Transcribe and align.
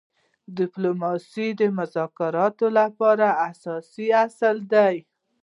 ډيپلوماسي 0.57 1.47
د 1.59 1.61
مذاکراتو 1.77 2.67
لپاره 2.79 3.27
اساسي 3.49 4.07
اصل 4.25 4.55
دی. 4.73 4.95